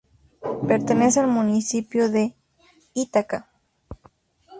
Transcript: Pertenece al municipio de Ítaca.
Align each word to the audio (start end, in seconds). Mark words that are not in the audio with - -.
Pertenece 0.67 1.19
al 1.19 1.27
municipio 1.27 2.09
de 2.09 2.33
Ítaca. 2.95 3.51